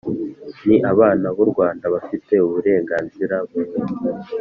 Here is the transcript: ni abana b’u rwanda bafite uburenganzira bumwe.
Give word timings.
ni 0.67 0.77
abana 0.91 1.25
b’u 1.35 1.45
rwanda 1.51 1.85
bafite 1.95 2.33
uburenganzira 2.45 3.35
bumwe. 3.49 3.79